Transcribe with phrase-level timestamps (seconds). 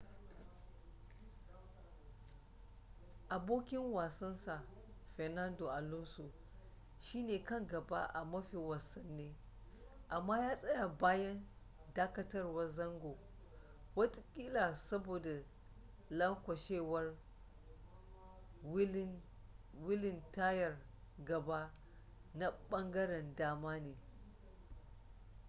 [3.35, 4.55] abokin wasansa
[5.17, 6.23] fernando alonso
[7.03, 9.35] shi ne kan gaba a mafi wasane
[10.09, 11.47] amma ya tsaya bayan
[11.95, 13.17] dakatawar zango
[13.95, 15.43] watakila saboda
[16.09, 17.15] lanƙwashewar
[19.83, 20.77] wilin tayar
[21.25, 21.73] gaba
[22.33, 23.97] na ɓangaren dama ne